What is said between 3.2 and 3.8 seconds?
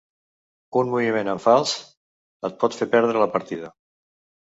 la partida.